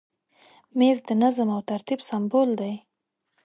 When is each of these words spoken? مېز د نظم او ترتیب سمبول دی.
مېز 0.77 0.97
د 1.07 1.09
نظم 1.23 1.47
او 1.55 1.61
ترتیب 1.69 1.99
سمبول 2.09 2.49
دی. 2.59 2.73